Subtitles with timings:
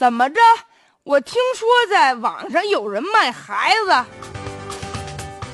[0.00, 0.40] 怎么着？
[1.02, 4.04] 我听说在网上有人卖孩子，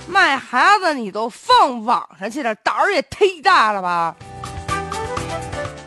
[0.07, 4.15] 卖孩子你都放网上去了，胆儿也忒大了吧？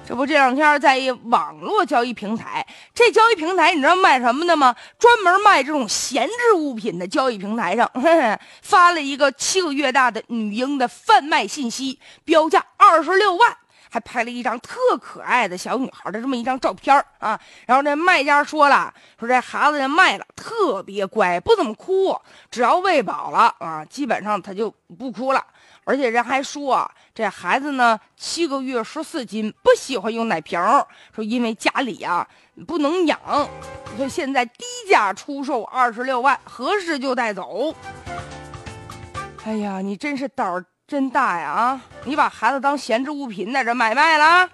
[0.06, 4.76] 这不这两天在一网络交易平台，这交易平台你知道卖什么的吗？
[4.98, 7.90] 专门卖这种闲置物品的交易平台上，
[8.62, 13.58] 发了一个七个月大的女婴的贩卖信息，标价二十六万，
[13.90, 17.40] 还拍了一张特可爱的小女孩的这么一张照片啊。
[17.66, 22.16] 然后这卖家说了，说这孩子卖了特别乖，不怎么哭，
[22.50, 25.46] 只要喂饱了啊，基本上他就不哭了。
[25.86, 30.60] 而且人还说，这孩子呢七个月十四斤，不喜欢用奶瓶
[31.16, 32.28] 说因为家里呀
[32.68, 33.20] 不能养，
[33.98, 37.74] 所以现在低价出售二十六万，合适就带走。
[39.46, 41.82] 哎呀，你真是胆儿真大呀啊！
[42.04, 44.50] 你把孩子当闲置物品在这买卖了。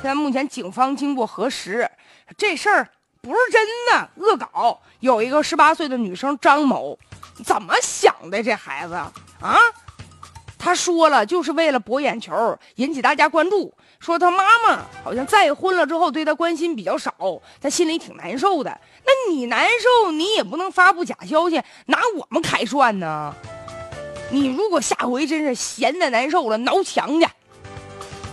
[0.00, 1.90] 现在目前警方经过核实，
[2.38, 2.88] 这事儿
[3.20, 4.80] 不是真的，恶搞。
[5.00, 6.96] 有一个十八岁的女生张某，
[7.44, 8.40] 怎么想的？
[8.40, 9.58] 这孩子啊？
[10.56, 13.74] 他说了，就是为了博眼球，引起大家关注。
[13.98, 17.12] 说他妈妈好像再婚了之后对他关心比较少，
[17.60, 18.70] 他心里挺难受的。
[19.04, 23.34] 那你难受，你也不能发布假消息，拿我们开涮呢。
[24.34, 27.26] 你如果下回真是闲的难受了，挠墙去。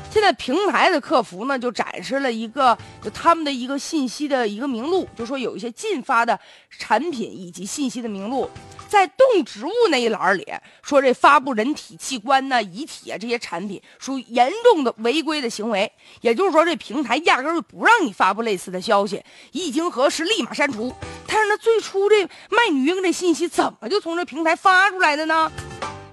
[0.10, 6.38] 现在平台的客服呢，就展示了一个就他们的一个信息的一个名录，就说有一些禁发的
[6.72, 8.50] 产品以及信息的名录。
[8.90, 10.46] 在动植物那一栏里
[10.82, 15.90] 说，这发布人体器官呢、遗体啊这些产品属于严重的违规的行为。
[16.22, 20.92] 也就是说，这平台压根就不让你发布类似的消息，一经核实立马删除。
[21.28, 25.50] 但是那最初这卖女婴这信息怎么就从这平台发出来的呢？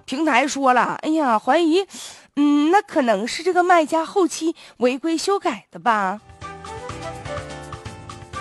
[0.08, 1.86] 平台说了，哎呀，怀疑，
[2.36, 6.18] 嗯，那可能是这个卖家后期违规修改的吧。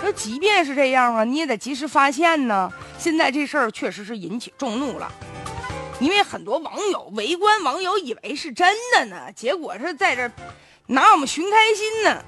[0.02, 2.72] 那即便是这样啊，你也得及时发现呢。
[2.98, 5.12] 现在这事儿确实是引起众怒了，
[6.00, 10.32] 因为很多网友围观，网友以为是真的呢，结果是在这
[10.86, 12.24] 拿我们寻开心呢。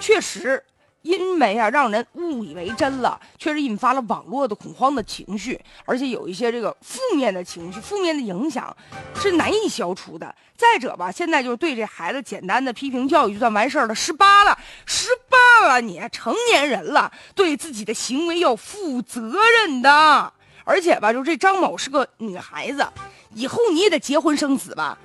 [0.00, 0.62] 确实，
[1.02, 8.74] 因为啊让人误以为真了，确实引发了网络的恐慌的情绪，而且有一些这个负面的情绪、负面的影响
[9.16, 10.34] 是难以消除的。
[10.56, 13.94] 再者吧，现在就是对这孩子简单的批评教育就算完事儿了。
[13.94, 19.36] 十八了，十八了，你成年人了，对自己的行为要负责
[19.66, 20.32] 任的。
[20.64, 22.86] 而且吧，就这张某是个女孩子，
[23.34, 24.96] 以后你也得结婚生子吧。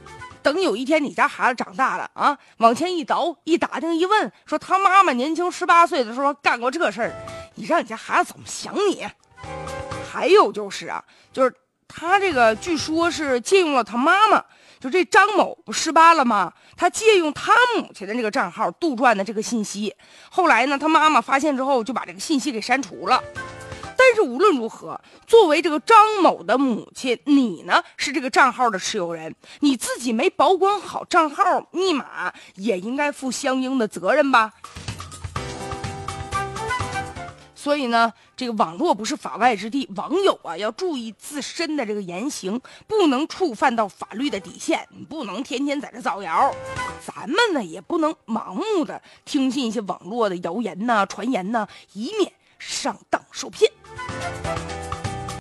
[0.47, 7.11] 等有一天你家孩子长大了啊，往前一倒一打听一问，说他妈妈年轻十八岁的时候干过这事儿，
[7.55, 9.05] 你让你家孩子怎么想你？
[10.09, 11.03] 还有就是啊，
[11.33, 11.53] 就是
[11.85, 14.41] 他这个据说是借用了他妈妈。
[14.79, 16.53] 就这张某不十八了吗？
[16.77, 19.93] 他借用他母亲的那个账号杜撰的这个信息，
[20.29, 23.21] 后来呢，他妈妈发现之后就把这个信息给删除了。
[24.07, 34.53] 但是无论如何，作为这个张某的母亲，你呢是这个账号的持有人，你自己没保管好账号密码，也应该负相应的责任吧。
[37.53, 46.55] 所以呢，这个网络不是法外之地，网友啊要注意自身的这个言行，不能触犯到法律的底线，你不能天天在这造谣。
[47.05, 53.71] 咱们呢也不能盲目的听信一些网络的谣言呐、传言呐，以免上当受骗。